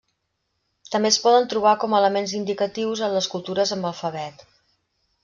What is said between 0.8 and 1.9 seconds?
També es poden trobar